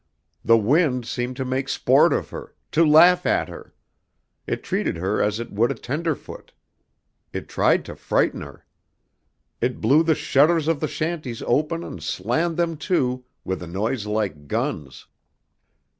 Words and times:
The 0.43 0.57
wind 0.57 1.05
seemed 1.05 1.35
to 1.35 1.45
make 1.45 1.69
sport 1.69 2.11
of 2.11 2.31
her, 2.31 2.55
to 2.71 2.83
laugh 2.83 3.27
at 3.27 3.49
her. 3.49 3.75
It 4.47 4.63
treated 4.63 4.97
her 4.97 5.21
as 5.21 5.39
it 5.39 5.51
would 5.51 5.69
a 5.69 5.75
tenderfoot. 5.75 6.53
It 7.31 7.47
tried 7.47 7.85
to 7.85 7.95
frighten 7.95 8.41
her. 8.41 8.65
It 9.61 9.79
blew 9.79 10.01
the 10.01 10.15
shutters 10.15 10.67
of 10.67 10.79
the 10.79 10.87
shanties 10.87 11.43
open 11.45 11.83
and 11.83 12.01
slammed 12.01 12.57
them 12.57 12.77
to 12.77 13.25
with 13.43 13.61
a 13.61 13.67
noise 13.67 14.07
like 14.07 14.47
guns. 14.47 15.05